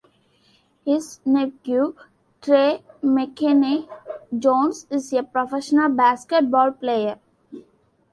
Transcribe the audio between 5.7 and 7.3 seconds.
basketball player.